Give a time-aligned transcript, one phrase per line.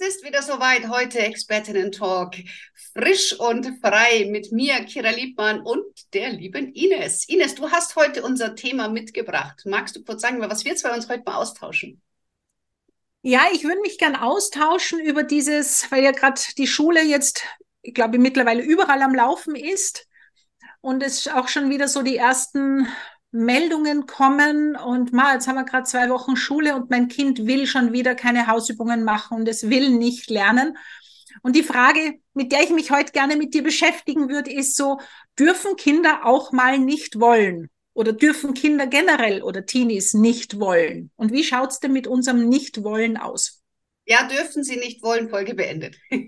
[0.00, 0.88] Es ist wieder soweit.
[0.88, 2.36] Heute Expertinnen Talk.
[2.92, 7.28] Frisch und frei mit mir, Kira Liebmann und der lieben Ines.
[7.28, 9.62] Ines, du hast heute unser Thema mitgebracht.
[9.64, 12.00] Magst du kurz sagen, was wir zwei uns heute mal austauschen?
[13.22, 17.42] Ja, ich würde mich gern austauschen über dieses, weil ja gerade die Schule jetzt,
[17.82, 20.06] ich glaube, mittlerweile überall am Laufen ist
[20.80, 22.86] und es auch schon wieder so die ersten
[23.30, 27.66] Meldungen kommen und ma, jetzt haben wir gerade zwei Wochen Schule und mein Kind will
[27.66, 30.76] schon wieder keine Hausübungen machen und es will nicht lernen.
[31.42, 34.98] Und die Frage, mit der ich mich heute gerne mit dir beschäftigen würde, ist so,
[35.38, 37.70] dürfen Kinder auch mal nicht wollen?
[37.98, 41.10] Oder dürfen Kinder generell oder Teenies nicht wollen?
[41.16, 43.60] Und wie schaut es denn mit unserem Nicht-Wollen aus?
[44.06, 45.96] Ja, dürfen sie nicht wollen, Folge beendet.
[46.10, 46.18] das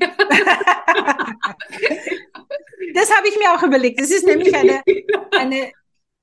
[3.17, 4.01] habe ich mir auch überlegt.
[4.01, 4.83] Das ist nämlich eine,
[5.39, 5.71] eine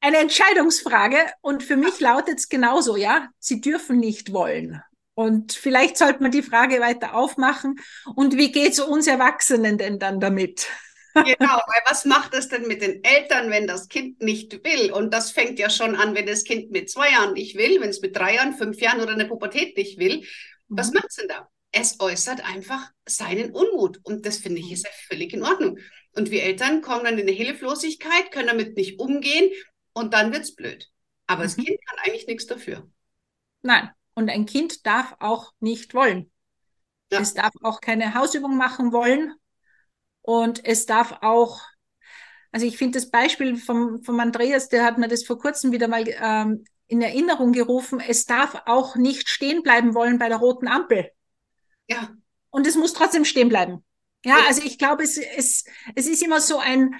[0.07, 4.81] eine Entscheidungsfrage und für mich lautet es genauso, ja, sie dürfen nicht wollen.
[5.13, 7.79] Und vielleicht sollte man die Frage weiter aufmachen.
[8.15, 10.67] Und wie geht es uns Erwachsenen denn dann damit?
[11.15, 14.91] Genau, weil was macht es denn mit den Eltern, wenn das Kind nicht will?
[14.91, 17.89] Und das fängt ja schon an, wenn das Kind mit zwei Jahren nicht will, wenn
[17.89, 20.23] es mit drei Jahren, fünf Jahren oder in der Pubertät nicht will.
[20.67, 20.93] Was mhm.
[20.95, 21.49] macht es denn da?
[21.71, 23.99] Es äußert einfach seinen Unmut.
[24.03, 25.79] Und das finde ich ist ja völlig in Ordnung.
[26.11, 29.49] Und wir Eltern kommen dann in eine Hilflosigkeit, können damit nicht umgehen
[29.97, 30.89] und dann wird es blöd.
[31.25, 31.45] Aber mhm.
[31.45, 32.89] das Kind kann eigentlich nichts dafür.
[33.61, 36.31] Nein, und ein Kind darf auch nicht wollen.
[37.11, 37.19] Ja.
[37.19, 39.33] Es darf auch keine Hausübung machen wollen.
[40.21, 41.61] Und es darf auch,
[42.51, 45.87] also ich finde das Beispiel vom, vom Andreas, der hat mir das vor kurzem wieder
[45.87, 50.67] mal ähm, in Erinnerung gerufen, es darf auch nicht stehen bleiben wollen bei der roten
[50.67, 51.11] Ampel.
[51.87, 52.09] Ja.
[52.49, 53.85] Und es muss trotzdem stehen bleiben.
[54.25, 54.45] Ja, ja.
[54.47, 56.95] also ich glaube, es, es, es ist immer so ein,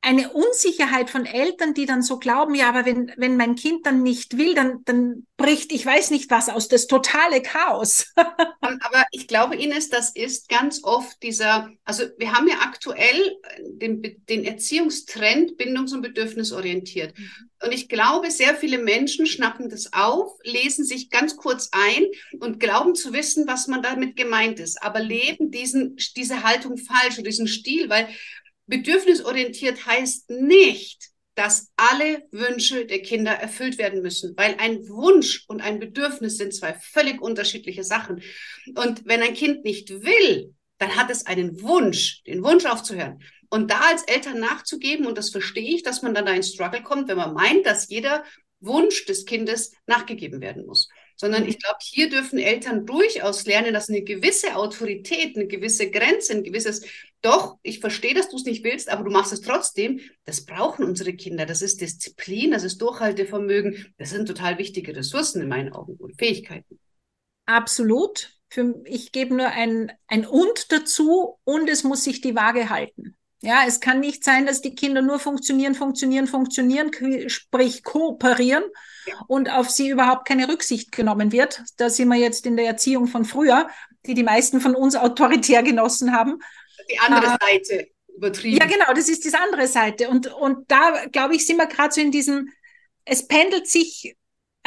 [0.00, 4.02] eine Unsicherheit von Eltern, die dann so glauben, ja, aber wenn, wenn mein Kind dann
[4.02, 8.12] nicht will, dann, dann bricht, ich weiß nicht was aus, das totale Chaos.
[8.16, 14.02] aber ich glaube, Ines, das ist ganz oft dieser, also wir haben ja aktuell den,
[14.28, 17.18] den Erziehungstrend bindungs- und bedürfnisorientiert.
[17.18, 17.30] Mhm.
[17.64, 22.06] Und ich glaube, sehr viele Menschen schnappen das auf, lesen sich ganz kurz ein
[22.38, 27.18] und glauben zu wissen, was man damit gemeint ist, aber leben diesen, diese Haltung falsch
[27.18, 28.08] und diesen Stil, weil
[28.68, 35.60] Bedürfnisorientiert heißt nicht, dass alle Wünsche der Kinder erfüllt werden müssen, weil ein Wunsch und
[35.60, 38.22] ein Bedürfnis sind zwei völlig unterschiedliche Sachen.
[38.74, 43.22] Und wenn ein Kind nicht will, dann hat es einen Wunsch, den Wunsch aufzuhören.
[43.50, 46.82] Und da als Eltern nachzugeben, und das verstehe ich, dass man dann da in Struggle
[46.82, 48.24] kommt, wenn man meint, dass jeder
[48.60, 53.88] Wunsch des Kindes nachgegeben werden muss sondern ich glaube, hier dürfen Eltern durchaus lernen, dass
[53.88, 56.82] eine gewisse Autorität, eine gewisse Grenze, ein gewisses,
[57.20, 60.84] doch, ich verstehe, dass du es nicht willst, aber du machst es trotzdem, das brauchen
[60.84, 61.46] unsere Kinder.
[61.46, 66.16] Das ist Disziplin, das ist Durchhaltevermögen, das sind total wichtige Ressourcen in meinen Augen und
[66.16, 66.78] Fähigkeiten.
[67.46, 68.34] Absolut.
[68.50, 73.16] Für, ich gebe nur ein, ein Und dazu und es muss sich die Waage halten.
[73.40, 76.90] Ja, es kann nicht sein, dass die Kinder nur funktionieren, funktionieren, funktionieren,
[77.28, 78.64] sprich kooperieren
[79.28, 81.62] und auf sie überhaupt keine Rücksicht genommen wird.
[81.76, 83.68] Da sind wir jetzt in der Erziehung von früher,
[84.06, 86.40] die die meisten von uns autoritär genossen haben.
[86.90, 88.56] Die andere äh, Seite übertrieben.
[88.56, 90.08] Ja, genau, das ist die andere Seite.
[90.08, 92.48] Und, und da, glaube ich, sind wir gerade so in diesem,
[93.04, 94.16] es pendelt sich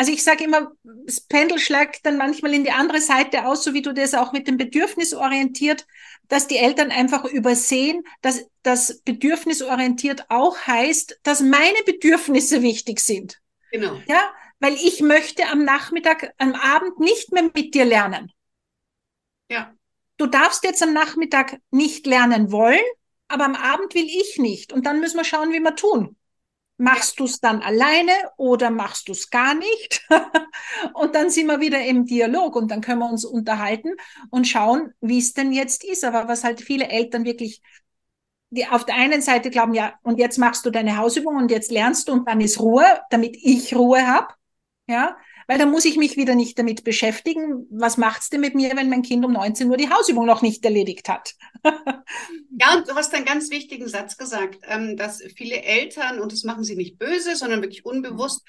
[0.01, 0.71] also ich sage immer,
[1.05, 4.31] das Pendel schlägt dann manchmal in die andere Seite aus, so wie du das auch
[4.31, 5.85] mit dem Bedürfnis orientiert,
[6.27, 13.39] dass die Eltern einfach übersehen, dass das bedürfnisorientiert auch heißt, dass meine Bedürfnisse wichtig sind.
[13.71, 14.01] Genau.
[14.07, 18.31] Ja, weil ich möchte am Nachmittag, am Abend nicht mehr mit dir lernen.
[19.49, 19.71] Ja.
[20.21, 22.83] Du darfst jetzt am Nachmittag nicht lernen wollen,
[23.27, 24.71] aber am Abend will ich nicht.
[24.71, 26.15] Und dann müssen wir schauen, wie wir tun.
[26.77, 30.07] Machst du es dann alleine oder machst du es gar nicht?
[30.93, 33.95] und dann sind wir wieder im Dialog und dann können wir uns unterhalten
[34.29, 36.03] und schauen, wie es denn jetzt ist.
[36.03, 37.63] Aber was halt viele Eltern wirklich
[38.51, 41.71] die auf der einen Seite glauben, ja, und jetzt machst du deine Hausübung und jetzt
[41.71, 44.35] lernst du und dann ist Ruhe, damit ich Ruhe habe.
[44.87, 45.17] Ja,
[45.51, 48.89] weil dann muss ich mich wieder nicht damit beschäftigen, was macht's denn mit mir, wenn
[48.89, 51.33] mein Kind um 19 Uhr die Hausübung noch nicht erledigt hat.
[51.65, 56.45] ja, und du hast einen ganz wichtigen Satz gesagt, ähm, dass viele Eltern, und das
[56.45, 58.45] machen sie nicht böse, sondern wirklich unbewusst,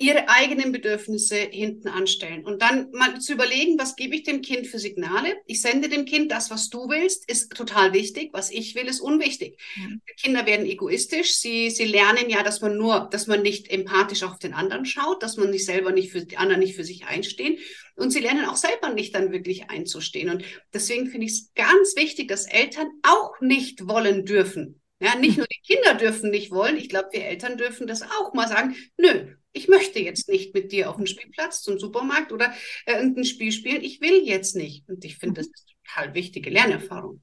[0.00, 4.68] ihre eigenen Bedürfnisse hinten anstellen und dann mal zu überlegen, was gebe ich dem Kind
[4.68, 5.36] für Signale?
[5.46, 8.30] Ich sende dem Kind das, was du willst, ist total wichtig.
[8.32, 9.58] Was ich will, ist unwichtig.
[9.76, 10.00] Mhm.
[10.16, 11.34] Kinder werden egoistisch.
[11.34, 15.24] Sie, sie lernen ja, dass man nur, dass man nicht empathisch auf den anderen schaut,
[15.24, 17.58] dass man sich selber nicht für die anderen nicht für sich einstehen.
[17.96, 20.30] Und sie lernen auch selber nicht dann wirklich einzustehen.
[20.30, 24.80] Und deswegen finde ich es ganz wichtig, dass Eltern auch nicht wollen dürfen.
[25.00, 26.76] Ja, nicht nur die Kinder dürfen nicht wollen.
[26.76, 28.74] Ich glaube, wir Eltern dürfen das auch mal sagen.
[28.96, 32.52] Nö, ich möchte jetzt nicht mit dir auf den Spielplatz zum Supermarkt oder
[32.84, 33.82] äh, irgendein Spiel spielen.
[33.82, 34.88] Ich will jetzt nicht.
[34.88, 37.22] Und ich finde, das ist total wichtige Lernerfahrung.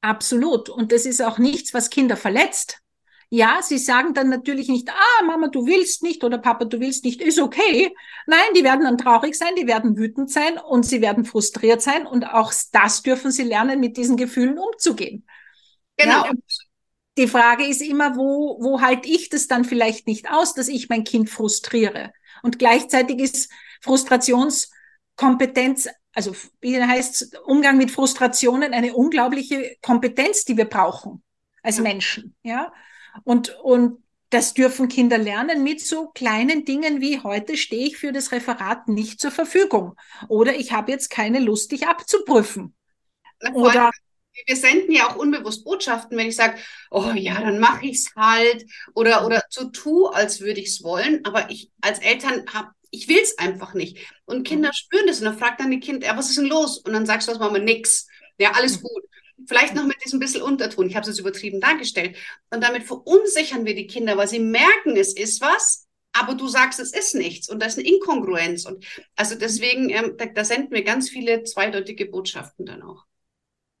[0.00, 0.68] Absolut.
[0.68, 2.78] Und das ist auch nichts, was Kinder verletzt.
[3.34, 7.04] Ja, sie sagen dann natürlich nicht, ah, Mama, du willst nicht oder Papa, du willst
[7.04, 7.94] nicht, ist okay.
[8.26, 12.06] Nein, die werden dann traurig sein, die werden wütend sein und sie werden frustriert sein
[12.06, 15.24] und auch das dürfen sie lernen, mit diesen Gefühlen umzugehen.
[15.96, 16.26] Genau.
[16.26, 16.32] Ja,
[17.18, 20.88] die Frage ist immer, wo, wo halte ich das dann vielleicht nicht aus, dass ich
[20.88, 22.12] mein Kind frustriere?
[22.42, 23.50] Und gleichzeitig ist
[23.82, 31.22] Frustrationskompetenz, also wie heißt Umgang mit Frustrationen, eine unglaubliche Kompetenz, die wir brauchen
[31.62, 31.78] als.
[31.78, 32.72] Menschen, ja.
[33.24, 38.12] Und, und das dürfen Kinder lernen mit so kleinen Dingen wie heute stehe ich für
[38.12, 39.94] das Referat nicht zur Verfügung
[40.28, 42.74] oder ich habe jetzt keine Lust, dich abzuprüfen.
[43.52, 43.90] Oder
[44.46, 46.58] wir senden ja auch unbewusst Botschaften, wenn ich sage,
[46.90, 48.64] oh ja, dann mache ich es halt
[48.94, 51.24] oder, oder so tu, als würde ich es wollen.
[51.24, 53.98] Aber ich als Eltern habe, ich will es einfach nicht.
[54.24, 54.74] Und Kinder mhm.
[54.74, 56.78] spüren das und dann fragt dann die Kind, ja, was ist denn los?
[56.78, 58.06] Und dann sagst du als Mama nix.
[58.38, 58.82] Ja, alles mhm.
[58.82, 59.04] gut.
[59.46, 60.88] Vielleicht noch mit diesem bisschen Unterton.
[60.88, 62.16] Ich habe es übertrieben dargestellt.
[62.50, 66.78] Und damit verunsichern wir die Kinder, weil sie merken, es ist was, aber du sagst,
[66.78, 68.66] es ist nichts und da ist eine Inkongruenz.
[68.66, 68.84] Und
[69.16, 73.04] also deswegen, ähm, da, da senden wir ganz viele zweideutige Botschaften dann auch.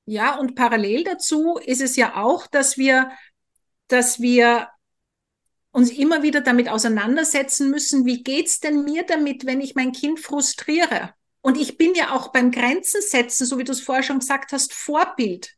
[0.04, 3.12] Ja, und parallel dazu ist es ja auch, dass wir,
[3.88, 4.68] dass wir
[5.70, 10.20] uns immer wieder damit auseinandersetzen müssen, wie geht's denn mir damit, wenn ich mein Kind
[10.20, 11.14] frustriere?
[11.40, 14.52] Und ich bin ja auch beim Grenzen setzen, so wie du es vorher schon gesagt
[14.52, 15.54] hast, Vorbild.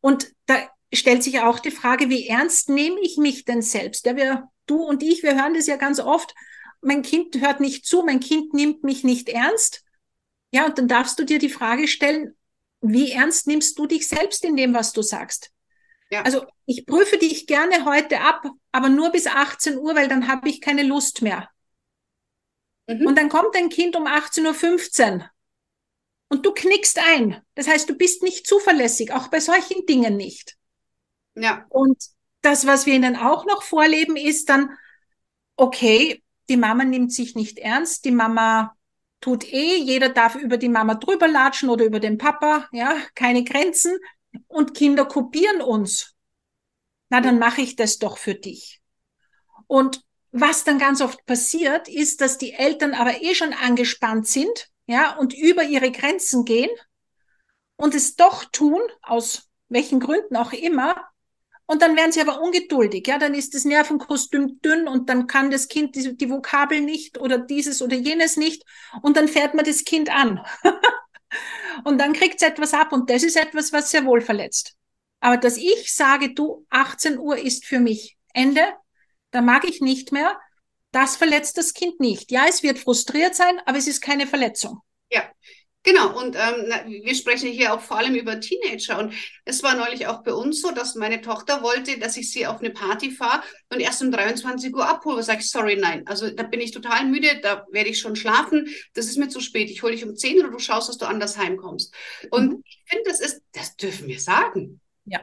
[0.00, 4.06] Und da stellt sich auch die Frage, wie ernst nehme ich mich denn selbst?
[4.06, 6.34] Ja, wir, du und ich, wir hören das ja ganz oft.
[6.80, 9.84] Mein Kind hört nicht zu, mein Kind nimmt mich nicht ernst.
[10.50, 12.34] Ja, und dann darfst du dir die Frage stellen,
[12.80, 15.50] wie ernst nimmst du dich selbst in dem, was du sagst?
[16.10, 16.22] Ja.
[16.22, 20.48] Also ich prüfe dich gerne heute ab, aber nur bis 18 Uhr, weil dann habe
[20.48, 21.48] ich keine Lust mehr.
[22.88, 23.06] Mhm.
[23.06, 25.30] Und dann kommt dein Kind um 18.15 Uhr
[26.28, 27.40] und du knickst ein.
[27.54, 30.56] Das heißt, du bist nicht zuverlässig, auch bei solchen Dingen nicht.
[31.34, 31.66] Ja.
[31.68, 32.02] Und
[32.42, 34.70] das, was wir ihnen auch noch vorleben, ist dann,
[35.56, 38.76] okay, die Mama nimmt sich nicht ernst, die Mama
[39.20, 43.44] tut eh, jeder darf über die Mama drüber latschen oder über den Papa, ja, keine
[43.44, 43.98] Grenzen.
[44.46, 46.14] Und Kinder kopieren uns.
[47.08, 48.80] Na, dann mache ich das doch für dich.
[49.66, 54.68] Und was dann ganz oft passiert, ist, dass die Eltern aber eh schon angespannt sind,
[54.86, 56.70] ja, und über ihre Grenzen gehen
[57.76, 61.09] und es doch tun, aus welchen Gründen auch immer,
[61.70, 63.06] und dann werden sie aber ungeduldig.
[63.06, 67.16] Ja, dann ist das Nervenkostüm dünn und dann kann das Kind die, die Vokabel nicht
[67.16, 68.64] oder dieses oder jenes nicht.
[69.02, 70.44] Und dann fährt man das Kind an.
[71.84, 72.90] und dann kriegt es etwas ab.
[72.90, 74.74] Und das ist etwas, was sehr wohl verletzt.
[75.20, 78.64] Aber dass ich sage, du, 18 Uhr ist für mich Ende,
[79.30, 80.40] da mag ich nicht mehr,
[80.90, 82.32] das verletzt das Kind nicht.
[82.32, 84.80] Ja, es wird frustriert sein, aber es ist keine Verletzung.
[85.08, 85.22] Ja,
[85.82, 88.98] Genau, und ähm, wir sprechen hier auch vor allem über Teenager.
[88.98, 89.14] Und
[89.46, 92.60] es war neulich auch bei uns so, dass meine Tochter wollte, dass ich sie auf
[92.60, 95.22] eine Party fahre und erst um 23 Uhr abhole.
[95.22, 96.06] Sag ich, sorry, nein.
[96.06, 98.68] Also da bin ich total müde, da werde ich schon schlafen.
[98.92, 99.70] Das ist mir zu spät.
[99.70, 101.94] Ich hole dich um 10 oder du schaust, dass du anders heimkommst.
[102.30, 102.62] Und mhm.
[102.66, 104.82] ich finde, das ist, das dürfen wir sagen.
[105.06, 105.20] Ja,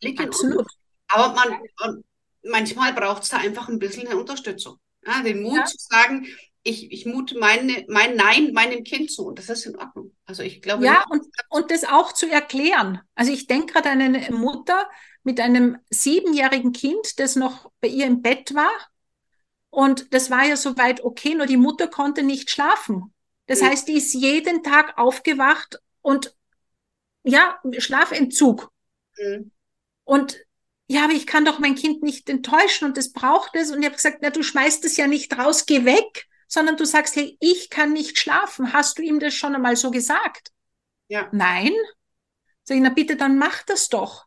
[0.00, 0.66] Liegt absolut.
[1.08, 2.04] Aber man,
[2.42, 4.78] manchmal braucht es da einfach ein bisschen eine Unterstützung.
[5.06, 5.64] Ja, den Mut ja.
[5.64, 6.26] zu sagen,
[6.62, 10.14] ich, ich mute meine, mein Nein meinem Kind zu und das ist in Ordnung.
[10.24, 10.84] Also ich glaube.
[10.84, 13.00] Ja, und, und das auch zu erklären.
[13.14, 14.88] Also ich denke gerade an eine Mutter
[15.22, 18.70] mit einem siebenjährigen Kind, das noch bei ihr im Bett war.
[19.70, 23.14] Und das war ja soweit okay, nur die Mutter konnte nicht schlafen.
[23.46, 23.66] Das mhm.
[23.66, 26.34] heißt, die ist jeden Tag aufgewacht und
[27.22, 28.70] ja, Schlafentzug.
[29.18, 29.52] Mhm.
[30.04, 30.38] Und
[30.90, 33.70] ja, aber ich kann doch mein Kind nicht enttäuschen und das braucht es.
[33.70, 36.84] Und ich habe gesagt, na, du schmeißt es ja nicht raus, geh weg sondern du
[36.84, 38.72] sagst, hey, ich kann nicht schlafen.
[38.72, 40.50] Hast du ihm das schon einmal so gesagt?
[41.08, 41.28] Ja.
[41.30, 41.72] Nein?
[42.64, 44.26] Sag ich, na bitte, dann mach das doch.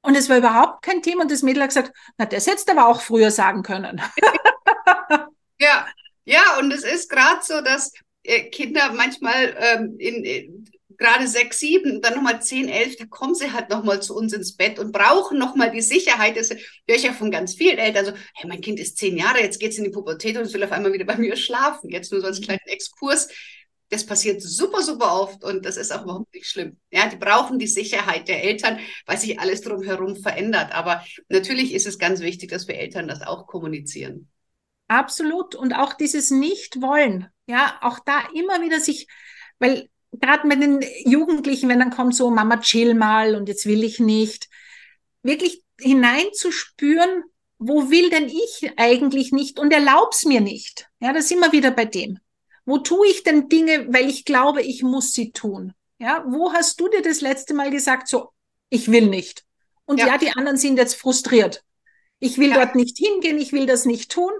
[0.00, 2.72] Und es war überhaupt kein Thema und das Mädel hat gesagt, na, das hättest du
[2.72, 4.00] aber auch früher sagen können.
[5.60, 5.86] ja,
[6.24, 11.60] ja, und es ist gerade so, dass äh, Kinder manchmal ähm, in, in gerade sechs,
[11.60, 14.92] sieben, dann nochmal zehn, elf, da kommen sie halt nochmal zu uns ins Bett und
[14.92, 16.36] brauchen nochmal die Sicherheit.
[16.36, 19.40] Das höre ich ja von ganz vielen Eltern so, hey, mein Kind ist zehn Jahre,
[19.40, 21.90] jetzt geht's in die Pubertät und es will auf einmal wieder bei mir schlafen.
[21.90, 22.44] Jetzt nur so als mhm.
[22.44, 23.28] kleinen Exkurs.
[23.90, 26.78] Das passiert super, super oft und das ist auch überhaupt nicht schlimm.
[26.90, 30.74] Ja, die brauchen die Sicherheit der Eltern, weil sich alles drumherum verändert.
[30.74, 34.28] Aber natürlich ist es ganz wichtig, dass wir Eltern das auch kommunizieren.
[34.88, 35.54] Absolut.
[35.54, 37.28] Und auch dieses Nicht-Wollen.
[37.46, 39.06] Ja, auch da immer wieder sich,
[39.58, 43.84] weil gerade mit den Jugendlichen, wenn dann kommt so, Mama, chill mal und jetzt will
[43.84, 44.48] ich nicht,
[45.22, 47.24] wirklich hineinzuspüren,
[47.58, 50.88] wo will denn ich eigentlich nicht und erlaub's mir nicht.
[51.00, 52.18] Ja, das sind wir wieder bei dem.
[52.64, 55.72] Wo tue ich denn Dinge, weil ich glaube, ich muss sie tun?
[55.98, 58.30] Ja, wo hast du dir das letzte Mal gesagt, so,
[58.70, 59.44] ich will nicht?
[59.86, 61.64] Und ja, ja die anderen sind jetzt frustriert.
[62.20, 62.56] Ich will ja.
[62.56, 64.32] dort nicht hingehen, ich will das nicht tun.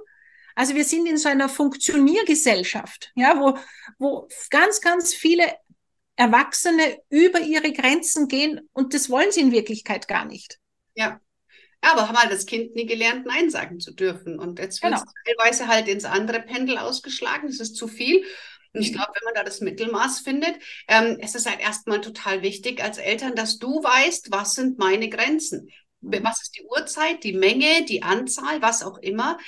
[0.58, 3.56] Also wir sind in so einer Funktioniergesellschaft, ja, wo,
[4.00, 5.44] wo ganz, ganz viele
[6.16, 10.58] Erwachsene über ihre Grenzen gehen und das wollen sie in Wirklichkeit gar nicht.
[10.96, 11.20] Ja.
[11.80, 14.40] Aber haben halt das Kind nie gelernt, Nein sagen zu dürfen.
[14.40, 15.04] Und jetzt wird genau.
[15.06, 17.48] es teilweise halt ins andere Pendel ausgeschlagen.
[17.48, 18.24] Es ist zu viel.
[18.72, 20.56] Und ich glaube, wenn man da das Mittelmaß findet,
[20.88, 25.08] ähm, es ist halt erstmal total wichtig als Eltern, dass du weißt, was sind meine
[25.08, 25.70] Grenzen.
[26.00, 26.24] Mhm.
[26.24, 29.38] Was ist die Uhrzeit, die Menge, die Anzahl, was auch immer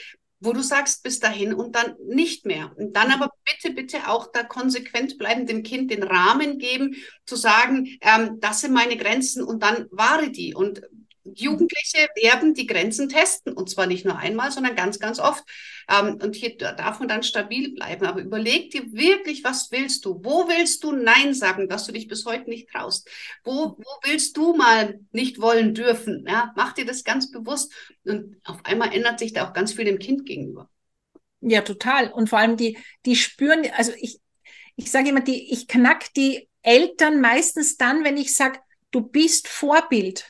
[0.40, 2.72] wo du sagst, bis dahin und dann nicht mehr.
[2.76, 7.36] Und dann aber bitte, bitte auch da konsequent bleiben, dem Kind den Rahmen geben, zu
[7.36, 10.54] sagen, ähm, das sind meine Grenzen und dann wahre die.
[10.54, 10.82] Und
[11.34, 15.44] Jugendliche werden die Grenzen testen und zwar nicht nur einmal, sondern ganz, ganz oft.
[15.88, 18.06] Ähm, und hier darf man dann stabil bleiben.
[18.06, 20.20] Aber überleg dir wirklich, was willst du?
[20.22, 23.08] Wo willst du Nein sagen, dass du dich bis heute nicht traust?
[23.44, 26.24] Wo, wo willst du mal nicht wollen dürfen?
[26.28, 27.72] Ja, mach dir das ganz bewusst
[28.04, 30.68] und auf einmal ändert sich da auch ganz viel dem Kind gegenüber.
[31.40, 32.10] Ja, total.
[32.12, 34.20] Und vor allem die, die spüren, also ich,
[34.76, 38.58] ich sage immer, die, ich knack die Eltern meistens dann, wenn ich sage,
[38.90, 40.29] du bist Vorbild.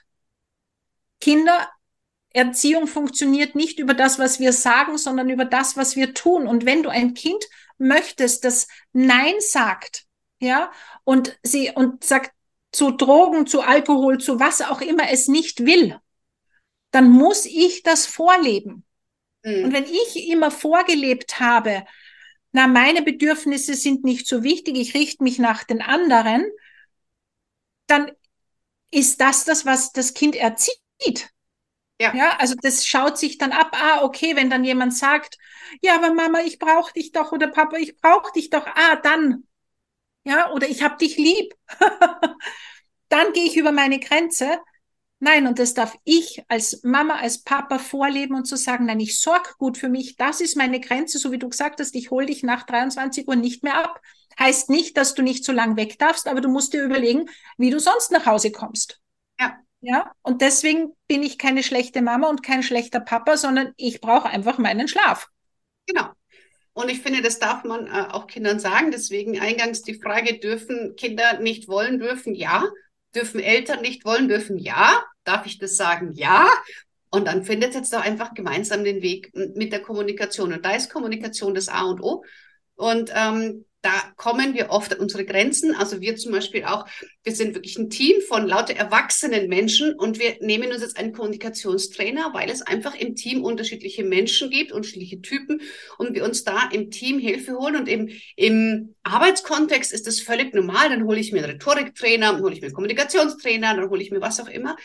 [1.20, 6.46] Kindererziehung funktioniert nicht über das, was wir sagen, sondern über das, was wir tun.
[6.46, 7.44] Und wenn du ein Kind
[7.78, 10.06] möchtest, das Nein sagt,
[10.38, 10.72] ja,
[11.04, 12.32] und sie, und sagt
[12.72, 15.98] zu Drogen, zu Alkohol, zu was auch immer es nicht will,
[16.90, 18.84] dann muss ich das vorleben.
[19.42, 19.64] Mhm.
[19.64, 21.84] Und wenn ich immer vorgelebt habe,
[22.52, 26.44] na, meine Bedürfnisse sind nicht so wichtig, ich richte mich nach den anderen,
[27.86, 28.10] dann
[28.90, 30.74] ist das das, was das Kind erzieht.
[32.00, 32.14] Ja.
[32.14, 35.36] ja, also das schaut sich dann ab, ah, okay, wenn dann jemand sagt,
[35.82, 39.46] ja, aber Mama, ich brauche dich doch oder Papa, ich brauche dich doch, ah, dann,
[40.24, 41.54] ja, oder ich hab dich lieb.
[43.08, 44.60] dann gehe ich über meine Grenze.
[45.18, 49.20] Nein, und das darf ich als Mama, als Papa vorleben und zu sagen, nein, ich
[49.20, 52.26] sorg gut für mich, das ist meine Grenze, so wie du gesagt hast, ich hol
[52.26, 54.00] dich nach 23 Uhr nicht mehr ab.
[54.38, 57.28] Heißt nicht, dass du nicht so lang weg darfst, aber du musst dir überlegen,
[57.58, 58.99] wie du sonst nach Hause kommst.
[59.80, 60.12] Ja.
[60.22, 64.58] Und deswegen bin ich keine schlechte Mama und kein schlechter Papa, sondern ich brauche einfach
[64.58, 65.28] meinen Schlaf.
[65.86, 66.10] Genau.
[66.72, 68.90] Und ich finde, das darf man äh, auch Kindern sagen.
[68.90, 72.64] Deswegen eingangs die Frage, dürfen Kinder nicht wollen, dürfen ja.
[73.14, 75.02] Dürfen Eltern nicht wollen, dürfen ja.
[75.24, 76.12] Darf ich das sagen?
[76.12, 76.48] Ja.
[77.10, 80.52] Und dann findet jetzt doch einfach gemeinsam den Weg mit der Kommunikation.
[80.52, 82.24] Und da ist Kommunikation das A und O.
[82.76, 85.74] Und ähm, da kommen wir oft an unsere Grenzen.
[85.74, 86.86] Also wir zum Beispiel auch,
[87.24, 91.12] wir sind wirklich ein Team von lauter erwachsenen Menschen und wir nehmen uns jetzt einen
[91.12, 95.62] Kommunikationstrainer, weil es einfach im Team unterschiedliche Menschen gibt, unterschiedliche Typen
[95.96, 100.54] und wir uns da im Team Hilfe holen und im, im Arbeitskontext ist das völlig
[100.54, 100.90] normal.
[100.90, 104.10] Dann hole ich mir einen Rhetoriktrainer, dann hole ich mir einen Kommunikationstrainer, dann hole ich
[104.10, 104.76] mir was auch immer.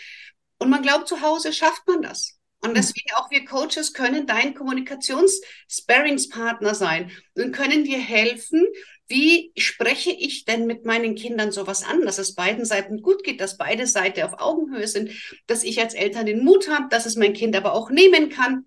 [0.57, 2.39] Und man glaubt, zu Hause schafft man das.
[2.65, 2.75] Und hm.
[2.75, 8.65] deswegen auch wir Coaches können dein Kommunikations-Sparringspartner sein und können dir helfen,
[9.07, 13.39] wie spreche ich denn mit meinen Kindern sowas an, dass es beiden Seiten gut geht,
[13.39, 15.11] dass beide Seiten auf Augenhöhe sind,
[15.45, 18.65] dass ich als Eltern den Mut habe, dass es mein Kind aber auch nehmen kann.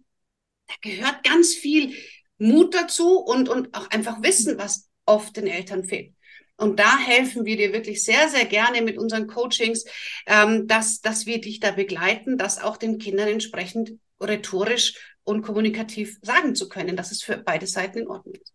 [0.69, 1.97] Da gehört ganz viel
[2.39, 6.15] Mut dazu und, und auch einfach Wissen, was oft den Eltern fehlt.
[6.59, 9.85] Und da helfen wir dir wirklich sehr, sehr gerne mit unseren Coachings,
[10.27, 16.19] ähm, dass, dass wir dich da begleiten, das auch den Kindern entsprechend rhetorisch und kommunikativ
[16.21, 18.53] sagen zu können, dass es für beide Seiten in Ordnung ist.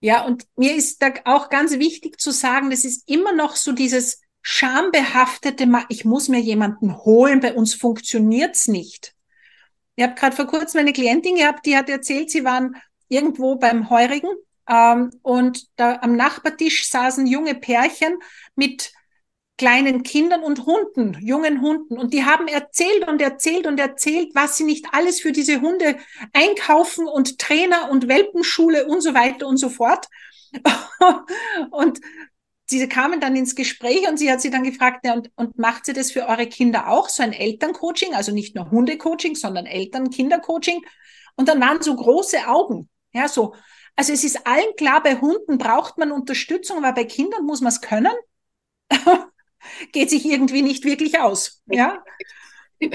[0.00, 3.72] Ja, und mir ist da auch ganz wichtig zu sagen, das ist immer noch so
[3.72, 9.14] dieses schambehaftete, ich muss mir jemanden holen, bei uns funktioniert's nicht.
[9.96, 12.76] Ich habe gerade vor kurzem eine Klientin gehabt, die hat erzählt, sie waren
[13.08, 14.30] irgendwo beim Heurigen
[14.72, 18.18] ähm, und da am Nachbartisch saßen junge Pärchen
[18.56, 18.92] mit
[19.58, 21.98] kleinen Kindern und Hunden, jungen Hunden.
[21.98, 25.98] Und die haben erzählt und erzählt und erzählt, was sie nicht alles für diese Hunde
[26.32, 30.06] einkaufen und Trainer und Welpenschule und so weiter und so fort.
[31.70, 32.00] und
[32.66, 35.84] sie kamen dann ins Gespräch und sie hat sie dann gefragt, ja, und, und macht
[35.84, 40.82] sie das für eure Kinder auch, so ein Elterncoaching, also nicht nur Hundecoaching, sondern Eltern-Kindercoaching?
[41.36, 43.54] Und dann waren so große Augen, ja, so.
[43.96, 47.72] Also es ist allen klar, bei Hunden braucht man Unterstützung, aber bei Kindern muss man
[47.72, 48.12] es können.
[49.92, 52.02] Geht sich irgendwie nicht wirklich aus, ja?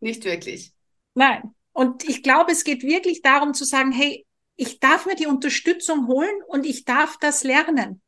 [0.00, 0.72] Nicht wirklich.
[1.14, 1.54] Nein.
[1.72, 4.26] Und ich glaube, es geht wirklich darum zu sagen, hey,
[4.56, 8.00] ich darf mir die Unterstützung holen und ich darf das lernen.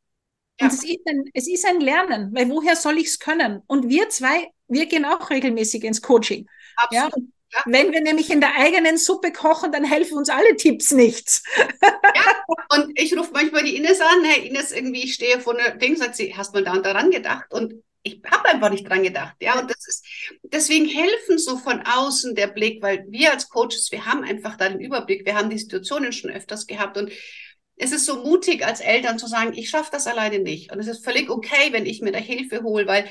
[0.59, 0.67] Ja.
[0.67, 3.63] Und es ist, ein, es ist ein Lernen, weil woher soll ich es können?
[3.67, 6.49] Und wir zwei, wir gehen auch regelmäßig ins Coaching.
[6.77, 7.17] Absolut.
[7.17, 7.23] Ja?
[7.53, 7.63] Ja.
[7.67, 11.43] Wenn wir nämlich in der eigenen Suppe kochen, dann helfen uns alle Tipps nichts.
[11.83, 15.77] Ja, und ich rufe manchmal die Ines an, hey Ines, irgendwie, ich stehe vor einer
[15.77, 17.47] Ding, sagt sie, hast du mal da und daran gedacht?
[17.53, 19.37] Und ich habe einfach nicht dran gedacht.
[19.41, 20.05] Ja, und das ist,
[20.43, 24.69] deswegen helfen so von außen der Blick, weil wir als Coaches, wir haben einfach da
[24.69, 27.11] den Überblick, wir haben die Situationen schon öfters gehabt und
[27.79, 30.73] es ist so mutig als Eltern zu sagen, ich schaffe das alleine nicht.
[30.73, 33.09] Und es ist völlig okay, wenn ich mir da Hilfe hole, weil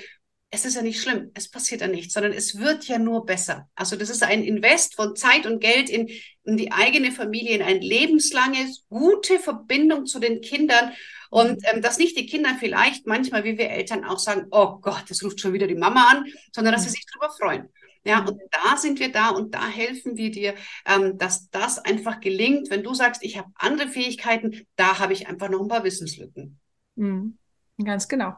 [0.50, 3.70] es ist ja nicht schlimm, es passiert ja nichts, sondern es wird ja nur besser.
[3.76, 6.10] Also das ist ein Invest von Zeit und Geld in,
[6.44, 10.94] in die eigene Familie, in eine lebenslange, gute Verbindung zu den Kindern.
[11.30, 15.04] Und ähm, dass nicht die Kinder vielleicht manchmal, wie wir Eltern auch sagen, oh Gott,
[15.10, 17.70] das ruft schon wieder die Mama an, sondern dass sie sich darüber freuen.
[18.06, 22.22] Ja, und da sind wir da und da helfen wir dir, ähm, dass das einfach
[22.22, 22.70] gelingt.
[22.70, 26.58] Wenn du sagst, ich habe andere Fähigkeiten, da habe ich einfach noch ein paar Wissenslücken.
[26.96, 27.38] Mhm.
[27.84, 28.38] Ganz genau.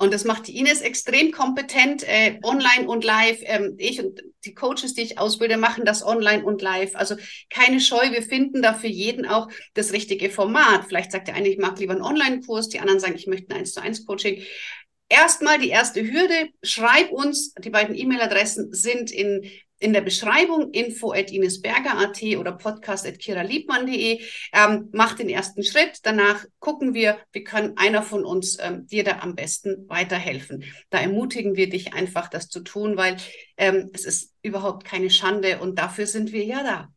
[0.00, 3.40] Und das macht die Ines extrem kompetent, äh, online und live.
[3.42, 6.94] Ähm, ich und die Coaches, die ich ausbilde, machen das online und live.
[6.94, 7.16] Also
[7.50, 10.84] keine Scheu, wir finden da für jeden auch das richtige Format.
[10.86, 13.58] Vielleicht sagt der eine, ich mag lieber einen Online-Kurs, die anderen sagen, ich möchte ein
[13.58, 14.40] 1 zu 1 Coaching.
[15.08, 21.12] Erstmal die erste Hürde, schreib uns, die beiden E-Mail-Adressen sind in in der Beschreibung info
[21.12, 24.20] at inesberger.at oder podcast at kiraliebmann.de.
[24.52, 26.00] Ähm, mach den ersten Schritt.
[26.02, 30.64] Danach gucken wir, wie kann einer von uns ähm, dir da am besten weiterhelfen.
[30.90, 33.16] Da ermutigen wir dich einfach, das zu tun, weil
[33.56, 36.88] ähm, es ist überhaupt keine Schande und dafür sind wir ja da.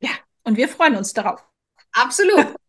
[0.00, 0.10] Ja,
[0.42, 1.44] und wir freuen uns darauf.
[1.92, 2.54] Absolut.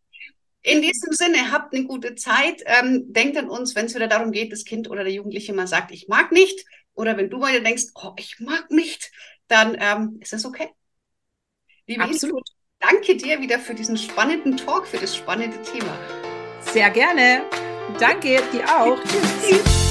[0.62, 2.64] In diesem Sinne, habt eine gute Zeit.
[2.66, 5.68] Ähm, denkt an uns, wenn es wieder darum geht, das Kind oder der Jugendliche mal
[5.68, 6.66] sagt, ich mag nicht,
[6.96, 9.12] oder wenn du mal denkst, oh, ich mag nicht,
[9.48, 10.70] dann ähm, ist es okay.
[11.88, 12.38] Liebe Absolut.
[12.38, 15.98] Ines, danke dir wieder für diesen spannenden Talk, für das spannende Thema.
[16.62, 17.44] Sehr gerne.
[18.00, 18.98] Danke dir auch.
[19.04, 19.85] Tschüss.